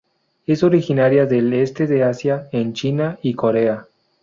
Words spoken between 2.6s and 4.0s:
China y Corea.